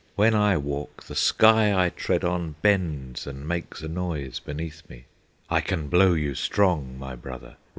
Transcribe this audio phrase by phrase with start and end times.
[0.15, 5.05] When I walk, the sky I tread on Bends and makes a noise beneath me!
[5.47, 7.57] I can blow you strong, my brother!